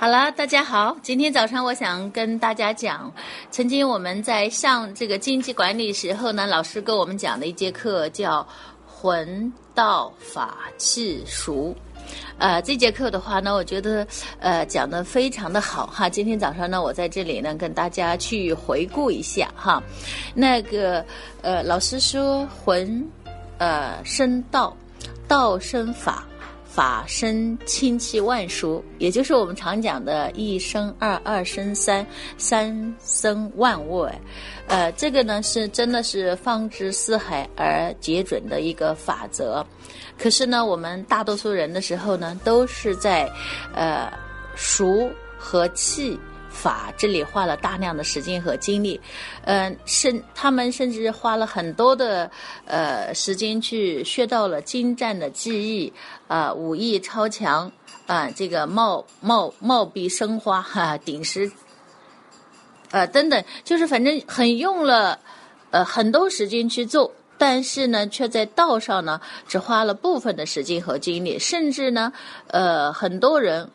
[0.00, 3.12] 好了，大家好，今天早上我想跟大家讲，
[3.50, 8.48] 曾经我们在上这个经济管理时候呢，老师跟我们讲的一节课叫
[8.88, 11.76] “魂道法器熟”。
[12.40, 14.06] 呃，这节课的话呢，我觉得
[14.38, 16.08] 呃讲的非常的好哈。
[16.08, 19.82] 今天早上呢，我在这里呢跟大家去回顾一下哈。
[20.34, 21.04] 那个
[21.42, 23.06] 呃，老师说魂
[23.58, 24.74] 呃生道，
[25.28, 26.26] 道生法。
[26.72, 32.06] 法生清气万殊，也就是我们常讲的一生二，二生三，
[32.38, 34.08] 三生万物。
[34.68, 39.66] 呃，这个呢是真的是放之四海而皆准的一个法则。
[40.16, 43.28] 可是呢，我们大多数人的时候呢，都是在
[43.74, 44.08] 呃
[44.54, 46.18] 熟和气。
[46.50, 49.00] 法这里花了大量的时间和精力，
[49.44, 52.30] 嗯，甚他们甚至花了很多的
[52.66, 55.92] 呃时间去学到了精湛的技艺，
[56.26, 57.70] 啊，武艺超强，
[58.06, 61.50] 啊，这个貌貌貌比生花哈，顶石，
[62.90, 65.18] 呃等等，就是反正很用了
[65.70, 72.12] 呃很多时间去做，但是呢，却在道上呢只花了部分的时间和精力，甚至呢，
[72.48, 73.70] 呃，很多人。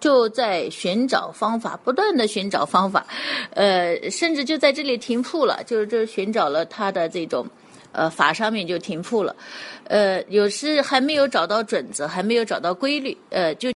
[0.00, 3.06] 就在寻找方法，不断的寻找方法，
[3.54, 7.46] 呃，甚至就在这里停铺了，就是这寻找了他的这种，
[7.92, 9.36] 呃，法上面就停铺了，
[9.84, 13.70] 呃，有时还没有找到准则，还没有找到规律，呃，就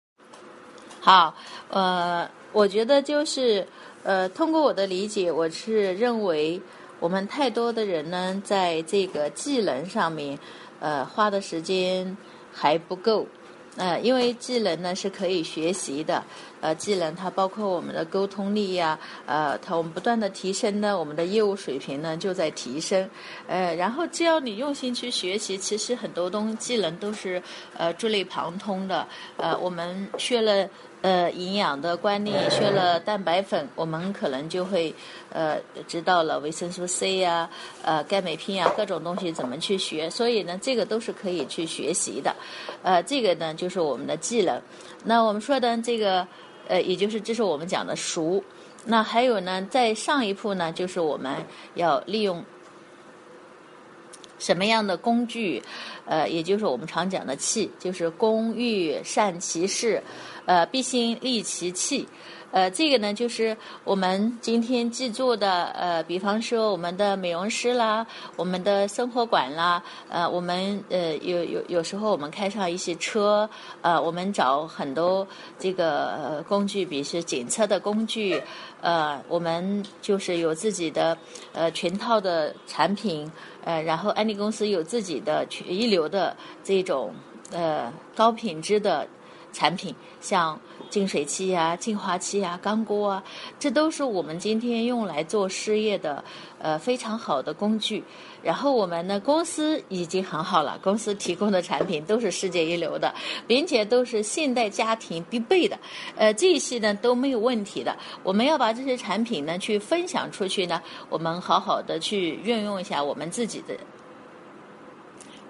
[1.01, 1.35] 好，
[1.69, 3.67] 呃，我觉得就是，
[4.03, 6.61] 呃，通过我的理解，我是认为
[7.01, 10.39] 我们太多的人呢，在这个技能上面，
[10.79, 12.15] 呃，花的时间
[12.53, 13.27] 还不够。
[13.75, 16.23] 呃，因为技能呢是可以学习的，
[16.61, 23.09] 呃，技能它包括我们的沟通力呀，呃，它我们不断的提升呢，我们的业务水平呢就在提升，
[23.47, 27.41] 呃，然后只要你用心去学习，其实很多东技能都是
[27.75, 29.07] 呃触类旁通的，
[29.37, 30.69] 呃，我们学了。
[31.03, 34.95] 呃，营养的观念，学了蛋白粉，我们可能就会
[35.29, 37.49] 呃知道了维生素 C 呀，
[37.83, 42.33] 呃钙镁片呀各种东西怎么去学，所以呢，这个都是可以去学习的，
[42.83, 44.61] 呃，这个呢就是我们的技能。
[45.03, 46.25] 那我们说的这个
[46.69, 48.41] 呃，也就是这是我们讲的熟。
[48.85, 51.35] 那还有呢，在上一步呢，就是我们
[51.75, 52.41] 要利用
[54.39, 55.61] 什么样的工具？
[56.05, 60.01] 呃，也就是我们常讲的气，就是工欲善其事。
[60.45, 62.05] 呃，必先利其器，
[62.51, 63.55] 呃，这个呢，就是
[63.85, 68.05] 我们今天记住的，呃，比方说我们的美容师啦，
[68.35, 73.49] 我们的生活馆啦，呃，我们呃有有有时候我们开上一些车，
[73.81, 75.25] 呃，我们找很多
[75.57, 78.43] 这个工具，比如说检测的工具，
[78.81, 81.17] 呃，我们就是有自己的
[81.53, 83.31] 呃全套的产品，
[83.63, 87.13] 呃，然后安利公司有自己的全一流的这种
[87.53, 89.07] 呃高品质的。
[89.53, 90.59] 产品像
[90.89, 93.23] 净水器呀、净化器呀、钢锅啊，
[93.57, 96.21] 这都是我们今天用来做事业的
[96.59, 98.03] 呃非常好的工具。
[98.43, 103.13] 然后我们呢公司已经很好了，公司提供的产品都是世界一流的，
[103.47, 105.79] 并且都是现代家庭必备的，
[106.17, 107.95] 呃这些呢都没有问题的。
[108.21, 113.73] 我们要把这些产品呢去分享出去呢，我们好好的去运用一下我们自己的。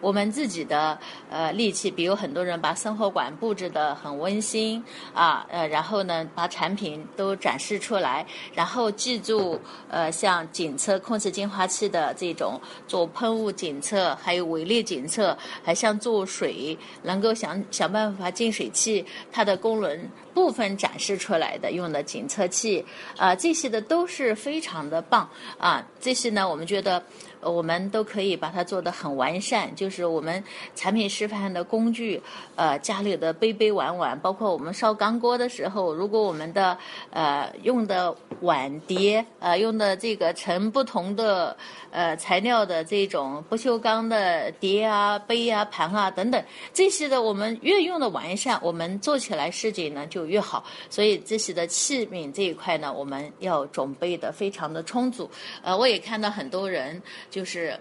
[0.04, 1.00] 我们自己的
[1.30, 4.84] 呃力气，比如很多人把生活馆布置的很温馨
[5.14, 9.58] 啊，呃，然后呢把产品都展示出来，然后记住
[9.90, 27.02] 呃像检测空气净化器的这种做喷雾检测，还有微粒检测，还像做水能够想想办法净水器它的功能部分展示出来的用的检测器啊，这些的都是非常的棒啊，这些呢我们觉得。
[27.46, 30.44] 我们都可以把它做得很完善，就是我们
[30.76, 32.22] 产品示范的工具，
[32.56, 36.78] 呃，家里的杯杯碗碗，包括我们烧钢锅的时候，如果我们的
[37.12, 41.56] 呃用的碗碟，呃用的这个成不同的
[41.92, 46.44] 呃材料的这种不锈钢的碟啊、杯啊、盘啊等等，
[46.74, 50.64] 这些的我们越用的完善，我们做起来事情呢就越好。
[50.90, 55.30] 所以这些的器皿这一块呢，我们要准备的非常的充足。
[55.62, 57.02] 呃，我也看到很多人。
[57.34, 57.76] 就是。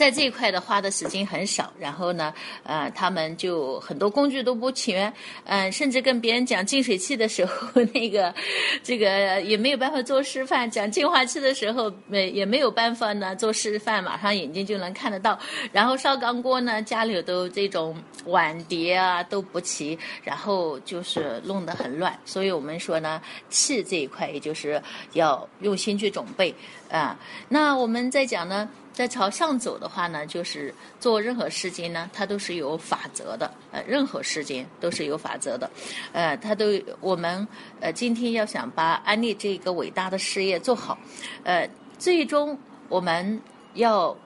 [0.00, 2.32] 在这一块的花的时间很少，然后呢，
[2.62, 5.12] 呃，他们就很多工具都不全，
[5.44, 8.34] 嗯，甚至跟别人讲净水器的时候， 那个
[8.82, 15.38] 这个也没有办法做示范；讲净化器的时候，没也没有办法呢做示范，马上眼睛就能看得到。
[15.70, 17.94] 然后烧钢锅呢，家里都这种
[18.24, 22.18] 碗碟啊都不齐，然后就是弄得很乱。
[22.24, 23.20] 所以我们说呢，
[23.50, 24.82] 气这一块也就是
[25.12, 26.54] 要用心去准备
[26.90, 27.18] 啊。
[27.50, 28.66] 那我们在讲呢。
[28.92, 33.50] 在朝上走的话呢，就是做任何事情呢，它都是有法则的。
[33.72, 35.70] 呃，任何事情都是有法则的。
[36.12, 36.66] 呃，它都
[37.00, 37.46] 我们
[37.80, 40.98] 呃今天要想把安利这个伟大的事业做好，
[41.44, 42.58] 呃，最终
[42.88, 43.40] 我们
[43.74, 44.16] 要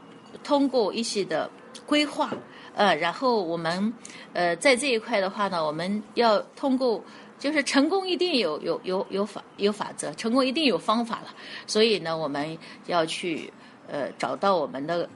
[0.43, 1.50] 通过一些的
[1.87, 2.31] 规划，
[2.75, 3.93] 呃，然后我们
[4.32, 7.02] 呃在这一块的话呢，我们要通过。
[7.37, 11.34] 就是成功一定有有有有法有法则，成功一定有方法了。
[11.66, 12.56] 所以呢，我们
[12.87, 13.52] 要去
[13.88, 15.08] 呃找到我们的，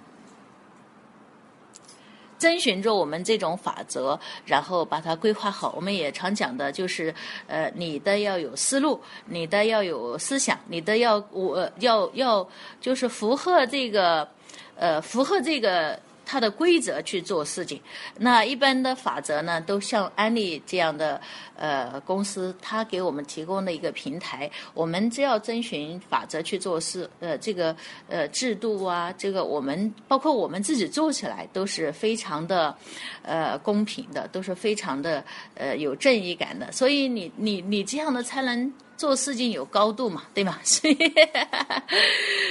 [2.39, 5.73] 遵循着我们这种法则，然后把它规划好。
[5.77, 7.15] 我们也常讲的就是
[7.47, 12.49] 呃，你的要有思路，你的要有思想，你的要我要要
[12.81, 14.29] 就是符合这个
[14.77, 15.99] 呃符合这个。
[16.31, 17.81] 它的规则去做事情，
[18.19, 21.19] 那一般的法则呢，都像安利这样的
[21.57, 27.75] 呃公司，它给我们提供的一个平台，我们只要遵循法则去做事，呃，这个
[28.11, 32.77] 呃制度啊，这个我们包括我们自己做起来都是非常的
[33.23, 35.25] 呃公平的，都是非常的
[35.55, 38.71] 呃有正义感的，所以你你你这样的才能。
[38.99, 40.59] 做事情有高度嘛，对吗？
[40.65, 40.99] 所以，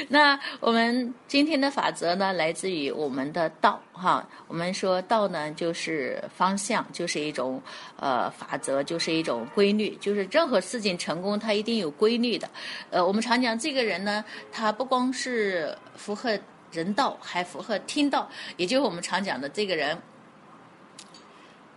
[0.08, 4.26] 那我们今天的法则呢，来自于我们的道哈。
[4.48, 7.62] 我们说道呢，就是方向，就是一种
[7.98, 12.50] 呃法则，就是一种规律，就是任何事情成功，它一定有规律的。
[12.90, 16.40] 呃，我们常讲这个人呢，他不光是符合
[16.72, 20.02] 人道，还符合天道，也就是我们常讲的这个人。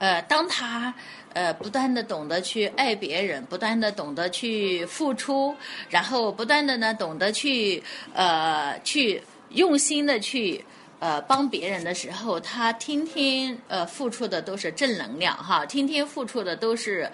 [0.00, 0.93] 呃，当他
[1.35, 5.55] 呃不断的懂得去爱别人，不断的懂得去付出，
[5.91, 7.82] 然后不断的呢懂得去
[8.14, 10.64] 呃去用心的去
[11.00, 17.11] 呃帮别人的时候，他天天呃付出的都是正能量哈，天天付出的都是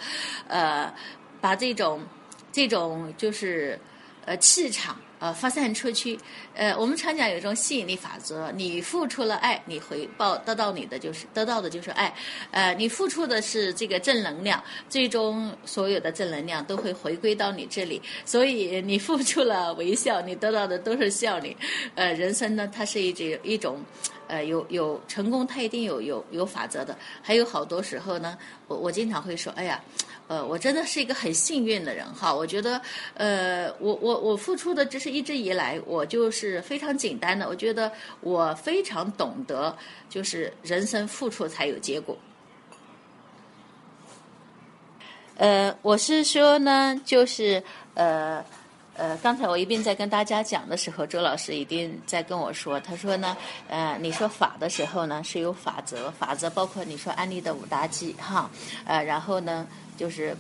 [0.47, 0.95] 呃
[1.41, 2.01] 把这种
[2.53, 3.77] 这种就是
[4.25, 4.97] 呃气场。
[5.19, 6.19] 呃，发散出去。
[6.55, 12.15] 呃，我们常讲有一种吸引力法则，你付出了爱，你回报得到你的就是得到的就是爱。
[12.51, 18.01] 呃，你付出的是这个正能量，最终所有的正能量都会回归到你这里。
[18.25, 21.57] 所以你付出了微笑，你得到的都是笑脸。
[21.95, 23.83] 呃，人生呢，它是一种一种，
[24.29, 26.97] 呃，有有成功，它一定有有有法则的。
[27.23, 28.37] 还有好多时候呢，
[28.69, 29.83] 我我经常会说，哎呀。
[30.29, 32.35] 呃，我真的是一个很幸运的人哈。
[32.35, 32.81] 我觉得，
[33.15, 37.49] 呃，我我我付出的这是一直以来，我就是非常简单的。
[37.49, 37.93] 我觉得
[38.23, 39.77] 我非常懂得，
[40.11, 42.19] 就是人生付出才有结果。
[45.37, 47.63] 呃，我是说呢，就是
[47.95, 48.45] 呃
[48.97, 53.37] 呃，刚才我一边在跟大家讲的时候，周老师一定在跟我说，他说呢，
[53.69, 58.51] 呃，你说法的时候呢是有法则，法则包括你说安利的五大忌哈，
[58.85, 59.65] 呃，然后呢。
[59.97, 60.37] 就是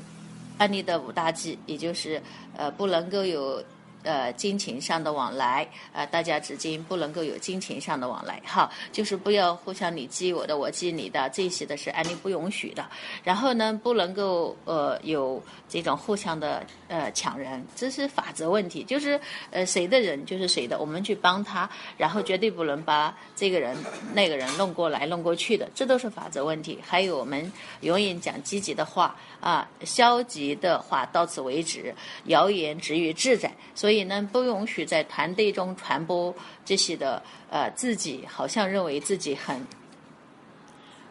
[0.58, 2.20] 安利的五大忌，也就是
[2.56, 3.62] 呃不能够有
[4.06, 12.86] 呃金钱上的往来，呃大家之间不能够有金钱上的往来，哈，就是不要互相你记我的，我记你的，这些的是安利不允许的。
[13.24, 19.20] 然后呢，不能够呃有这种互相的呃抢人，这是法则问题，就是
[19.50, 21.68] 呃谁的人就是谁的，我们去帮他，
[21.98, 23.76] 然后绝对不能把这个人
[24.14, 26.78] 那个人弄过来弄过去的，这都是法则问题。
[26.80, 29.16] 还有我们永远讲积极的话。
[29.38, 31.94] 啊，消极的话到此为止，
[32.24, 33.52] 谣言止于智在。
[33.76, 36.34] 所以也能，不允许在团队中传播
[36.64, 39.60] 这些的呃，自己好像认为自己很。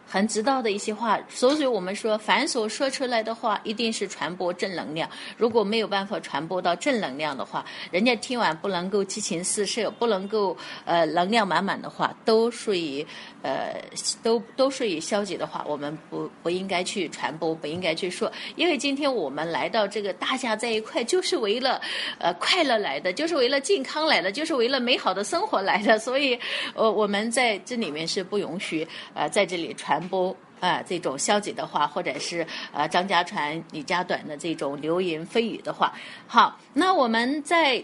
[0.08, 5.10] 很知道的一些话，所以我们说，凡所说出来的话，一定是传播正能量。
[5.36, 13.04] 如果没有办法传播到正能量的话，人家听完不能够激情四射，不能够呃能量满满的话，都属于
[13.42, 13.74] 呃
[14.22, 18.30] 都都属于消极的话，我们不不应该去传播，不应该去说。
[18.54, 21.80] 因为今天我们来到这个大家在一块，就是为了
[22.18, 25.98] 呃快乐来的，就是为了健康来的，就是为了美好的生活来的。
[25.98, 26.38] 所以，
[26.74, 29.95] 呃，我们在这里面是不允许呃在这里传。
[29.96, 35.90] 传播啊这种消极的话，或者是呃张家传李家短的这种流言蜚语的话。
[36.26, 37.82] 好，那我们在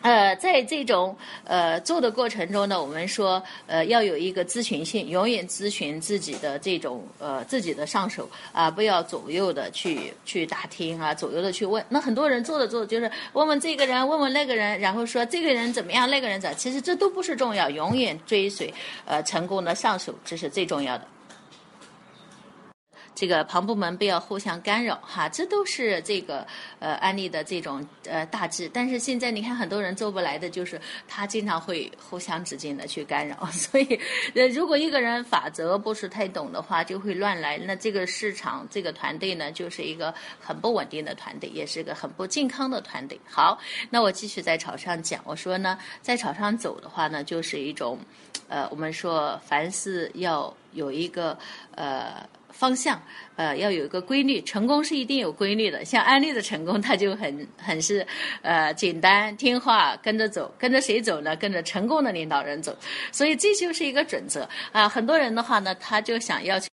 [0.00, 1.14] 呃在这种
[1.44, 11.84] 呃做的过程中呢，我们说呃要有一个咨询性，永远咨询自己的这种呃自己的上手啊，不要左右的去去打听啊，左右的去问。
[11.90, 18.72] 那很多人做的做的就是问问这个人，问问那个人，然后说这个人怎么样，那个人怎，其实这都不是重要，永远追随
[19.04, 21.06] 呃成功的上手，这是最重要的。
[23.16, 26.46] 这个旁部门不要互相干扰哈，这都是这个
[26.78, 28.70] 呃安利的这种呃大致。
[28.74, 33.98] 但是现在你看很多人做不来的就是他经常会互相之间的去干扰， 所以
[34.34, 37.56] 呃如果一个人法则不是太懂的话，就会乱来。
[37.56, 43.18] 那这个市场这个团队呢，就是一个很不稳定的团队，也是个很不健康的团队。
[43.24, 43.58] 好，
[43.88, 47.98] 那我继续在场上讲，我说呢，在场上走的话呢，就是一种
[48.46, 51.38] 呃我们说凡事要有一个
[51.74, 52.28] 呃。
[52.58, 53.00] 方向，
[53.36, 54.40] 呃，要有一个规律。
[54.40, 55.84] 成功是一定有规律的。
[55.84, 58.06] 像安利的成功，它就很很是，
[58.40, 61.36] 呃，简单听话，跟着走，跟着谁走呢？
[61.36, 62.74] 跟着成功的领导人走。
[63.12, 64.88] 所以这就是一个准则啊。
[64.88, 66.70] 很多人的话呢，他就想要去，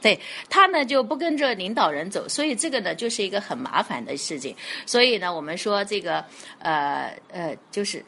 [0.00, 4.54] 对他呢就不跟着领导人走，所以这个呢就是一个很麻烦的事情。
[4.86, 6.24] 所以呢，我们说这个，
[6.60, 8.04] 呃呃，就是，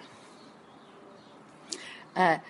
[2.15, 2.41] 呃。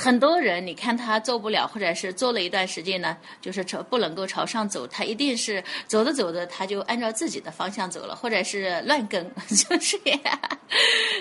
[0.00, 9.98] 很多人，你看他做不了，或者是做了一段时间呢，就是朝不能够朝上走，他一定是走着走着他就按照自己的方向走了，或者是乱跟， 就是，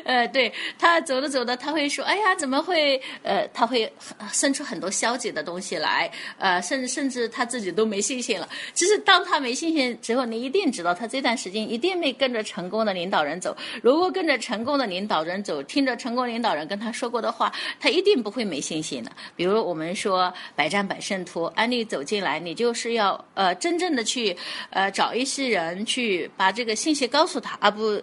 [0.05, 3.01] 呃，对他走着走着他会说，哎呀，怎么会？
[3.23, 3.91] 呃，他会
[4.31, 8.47] 生出很多消极的东西来，呃，甚至甚至他自己都没信心了。
[8.75, 13.57] 其实当他没信心之后，你一定知道他这段时间一定没跟着成功的领导人走。
[13.81, 18.61] 如果跟着成功的领导人走，听着成功领导人跟他说过的话，他一定不会没。
[18.67, 24.35] 信心的，比如我们说百战百胜图，安利走进来，你就是要呃真正的去
[24.71, 28.01] 呃找一些人去把这个信息告诉他，而不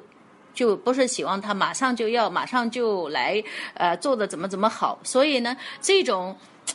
[0.54, 3.42] 就不是希望他马上就要马上就来
[3.74, 4.98] 呃做的怎么怎么好。
[5.02, 6.34] 所以呢，这种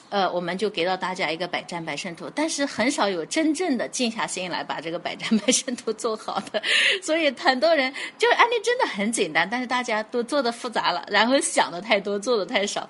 [0.09, 6.61] 呃我们就给到大家一个百战百胜图，但是很少有真正的静下心来把这个百战百胜图做好的。
[7.01, 12.87] 所以很多人就安利真的很简单，但是大家都做的复杂了，然后想的太多，做的太少。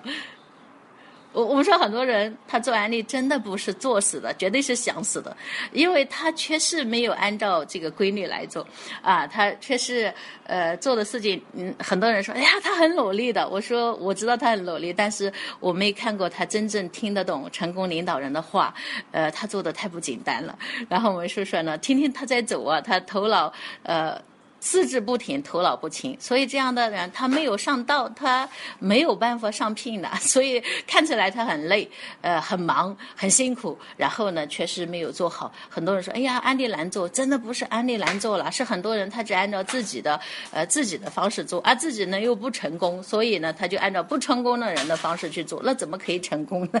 [1.32, 5.36] 我我们说很多人他做安利真的不是作死的，绝对是想死的，
[5.72, 8.66] 因为他确实没有按照这个规律来做，
[9.00, 10.12] 啊，他确实
[10.44, 13.48] 呃做的事情，嗯，很多人说，哎呀，他很努力的。
[13.48, 18.74] 我说我知道他很努力，但是我没看过他真正听得懂成功领导人的话，
[19.12, 20.58] 呃，他做的太不简单了。
[20.88, 24.20] 然后我们说说呢，天天他在走啊，他头脑呃。
[24.60, 28.48] 四肢不停，头脑不清，所以这样的人他没有上道，他
[28.78, 31.90] 没有办法上聘的， 所以看起来他很累，
[32.20, 35.50] 呃，很忙，很辛苦，然后呢，确实没有做好。
[35.68, 40.20] 很多人说：“哎呀，安利难做，真的不是安利难做了，是很多人他只按照自己的
[40.52, 46.80] 呃自己的方式做，而自己呢又不成功，所以呢他就按照不成功的人的方式去做，那怎么可以成功呢？”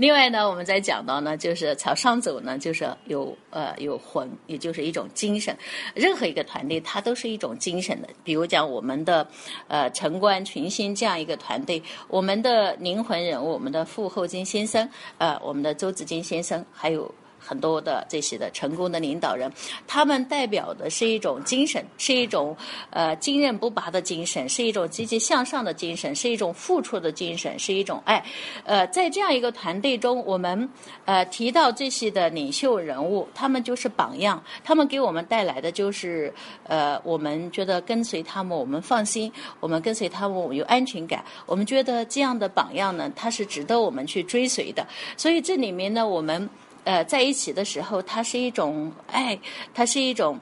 [0.02, 5.56] 另外呢，我们在讲到呢，就是朝上走呢，就是有呃有魂，也就是一种精神。
[5.94, 8.10] 任何一个团队，它都是一种精神的。
[8.24, 9.28] 比如讲我们的
[9.68, 14.90] 呃城关群星这样一个团队，我们的灵魂人物，我们的傅厚金先生，
[15.20, 17.14] 呃，我们的周子金先生，还有。
[17.44, 19.52] 很多的这些的成功的领导人，
[19.88, 22.56] 他们代表的是一种精神，是一种
[22.92, 28.24] 呃坚韧不拔的精神，是一种积极向上的精神，是一种付出的精神，是一种爱。
[28.64, 30.70] 呃，在这样一个团队中，我们
[31.06, 36.34] 呃提到这些的领袖人物，他们就是榜样，他们给我们带来的就是
[36.68, 44.86] 呃，我们觉得跟随他们我们放心，我们跟随他们我们有安全感，我们觉得这样的榜样呢，他是值得我们去追随的。
[45.18, 46.50] 所以这里面呢，我们。
[46.84, 49.38] 呃，在一起的时候，它是一种爱，
[49.74, 50.40] 它是一种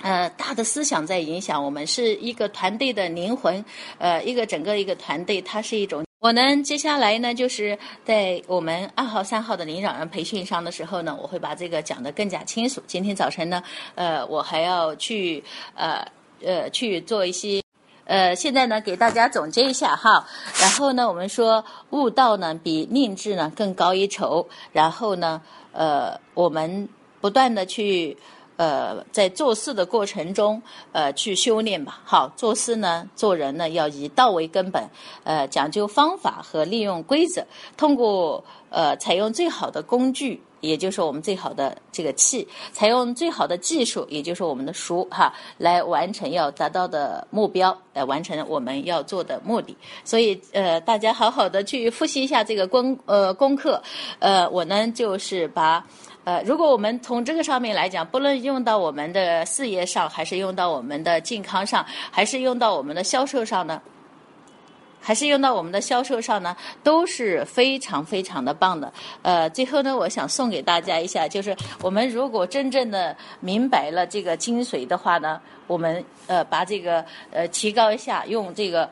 [0.00, 3.64] 呃大的思想在影响我们，是一个团队的灵魂，
[3.98, 6.04] 呃，一个整个一个团队，它是一种。
[6.20, 12.82] 我呢，接下来呢，就是在我们二号、三号的领导人培训上的时候呢，我会把这个讲得更加清楚。
[12.86, 13.62] 今天早晨呢，
[13.94, 15.44] 呃，我还要去
[15.74, 16.04] 呃
[16.42, 17.62] 呃去做一些。
[18.08, 20.26] 呃，现在呢，给大家总结一下哈。
[20.58, 24.48] 然后呢，我们说悟道呢比念智呢更高一筹。
[24.72, 26.88] 然后呢，呃，我们
[27.20, 28.16] 不断的去
[28.56, 30.62] 呃在做事的过程中
[30.92, 32.00] 呃去修炼吧。
[32.02, 34.88] 好，做事呢，做人呢要以道为根本，
[35.24, 37.44] 呃，讲究方法和利用规则，
[37.76, 40.42] 通过呃采用最好的工具。
[40.60, 49.76] 也就是我们最好的这个气，采用最好的技术，也就是我们的书哈，来完成要达到的目标，来完成我们要做的目的。
[50.04, 53.82] 所以呃，大家好好的去复习一下这个功呃功课。
[54.18, 55.84] 呃，我呢就是把
[56.24, 63.80] 呃，如果我们从这个上面来讲，不论用到我们的事业上，还是用到我们的健康上，还是用到我们的销售上呢？
[65.08, 68.92] 还是用到我们的销售上呢，都是非常非常的棒的。
[69.22, 78.90] 呃，最后呢，我想送给大家一下，就是我们如果真正的明白了这个精髓的话呢，我们呃把这个呃提高一下，用这个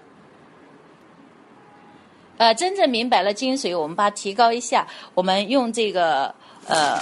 [2.38, 6.34] 呃真正明白了精髓，我们把它提高一下，我们用这个
[6.66, 6.98] 呃。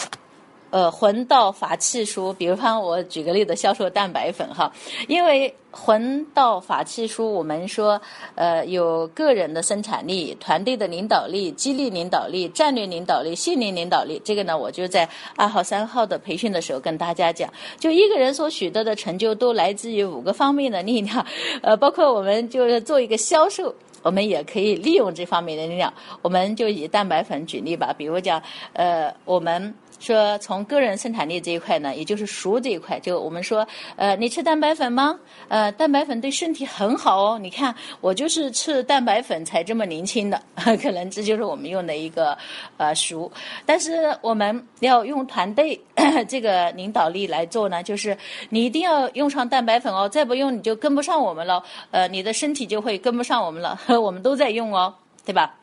[0.75, 4.73] 呃，魂道法器书，比如方我举个例子，销售蛋白粉哈，
[5.07, 8.03] 因为魂道法器书，我们说
[8.35, 21.25] 呃有个人的生产力、团队的领导力、激励领导力、战略领导力、信念领导力，这个呢，我就在二号、三号的培训的时候跟大家讲，就一个人所取得的成就都来自于五个方面的力量，
[21.63, 29.73] 呃，包括我们就是做一个销售，我们也可以利用这方面的力量，我们就以蛋白粉举例吧，比如讲呃我们。
[30.05, 35.19] 说从个人生产力这一块呢，也就是熟这一块，就我们说，呃，你吃蛋白粉吗？
[35.49, 37.39] 呃，蛋白粉对身体很好哦。
[37.39, 40.41] 你看，我就是吃蛋白粉才这么年轻的，
[40.83, 42.37] 可能这就是我们用的一个
[42.77, 43.33] 呃熟。
[43.65, 45.81] 但是我们要用团队
[46.29, 48.17] 这个领导力来做呢，就是
[48.51, 53.81] 你一定要用上蛋白粉哦，再不用你就跟不上我们了，呃，你的身体就会跟不上我们了。
[54.03, 54.95] 我们都在用哦，
[55.25, 55.55] 对吧？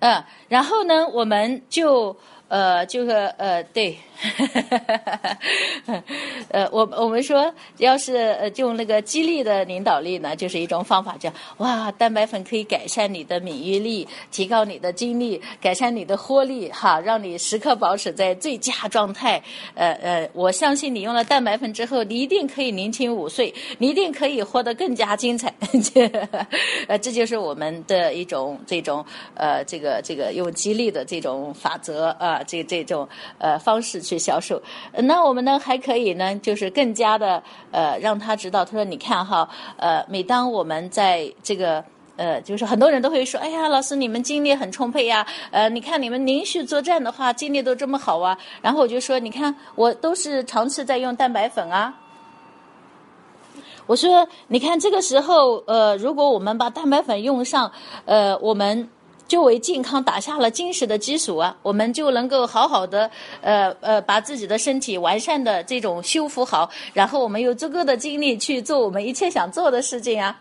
[0.00, 2.16] 嗯，然后呢，我们就。
[2.48, 3.94] 呃，就是呃，对，
[6.48, 19.42] 呃，我我们说，要是呃用那个激励的领导力呢，就是一种方法，叫哇，蛋白粉可以改善你的免疫力，提高你的精力，改善你的活力，哈，让你时刻保持在最佳状态。
[19.74, 25.52] 呃呃，我相信你用了蛋白粉之后，你一定可以年轻五岁，你一定可以活得更加精彩。
[26.86, 32.37] 呃，这就是我们的一种这种呃，这个这个用激励的这种法则啊。
[32.44, 34.60] 这这种呃方式去销售，
[34.92, 41.84] 那我们呢还可以呢，就是更加的呃让他知道，他说你看哈，呃每当我们在这个
[42.16, 51.94] 呃就是很多人都会说，哎呀老师你们精力很充沛呀，呃你看你们连续作战的话精力都这么好啊，然后我就说你看我都是长期在用蛋白粉啊，
[53.86, 57.72] 我说你看这个时候呃如果我们把蛋白粉用上，
[58.04, 58.88] 呃我们。
[59.28, 63.08] 就为健康打下了坚实的基础啊，我们就能够好好的
[63.42, 70.36] 呃呃把自己的身体完善的这种修复好，然后我们有足够的精力去做我们一切想做的事情啊。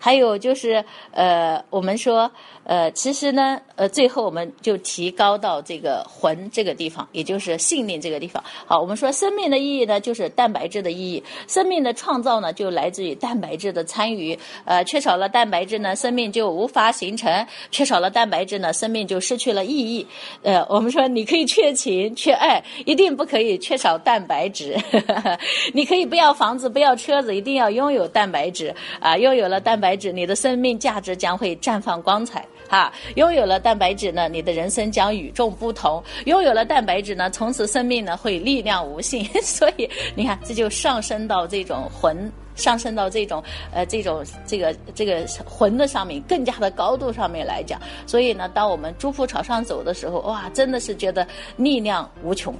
[0.00, 2.28] 还有就是呃，我们说。
[2.62, 8.40] 呃，其实呢，呃，最后我们就提高到这个魂这个地方，也就是信念这个地方。
[8.64, 11.20] 好，我们说生命的意义呢，就是蛋白质的意义。
[11.48, 14.38] 生命的创造呢，就来自于蛋白质的参与。
[14.66, 20.06] 呃，缺少了蛋白质呢，生命就无法形成；缺少了蛋白质呢，生命就失去了意义。
[20.42, 24.76] 呃，我们说你可以缺情缺爱，一定不可以缺少蛋白质。
[25.74, 29.16] 你可以不要房子，不要车子，一定要拥有蛋白质啊！
[29.16, 32.46] 拥有了蛋白白质，你的生命价值将会绽放光彩。
[32.68, 36.00] 哈，拥有了蛋白质呢，你的人生将与众不同。
[36.26, 39.24] 拥有了蛋白质呢，从此生命呢会力量无限。
[39.42, 47.80] 所以你看，这就上升到这种魂，上升到这种呃这种这个这个魂的上面，更加的高度上面来讲。
[48.06, 51.26] 所以呢，当我们祝福朝上走的时候，哇，真的是觉得
[51.56, 52.54] 力量无穷。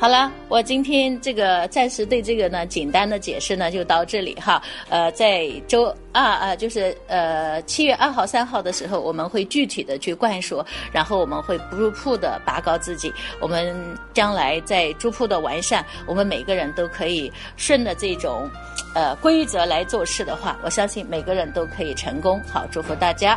[0.00, 4.62] 好了，我今天这个暂时对这个呢简单的解释呢就到这里哈。
[4.88, 13.12] 呃，在周二啊，就是呃七月二号、三号的时候，我们会具体的去灌输，然后我们会不入铺的拔高自己。
[13.40, 13.74] 我们
[14.14, 18.48] 将来在逐步的完善，我们每个人都可以顺着这种
[18.94, 22.40] 呃规则来做事的话，我相信每个人都可以成功。
[22.46, 23.36] 好，祝福大家。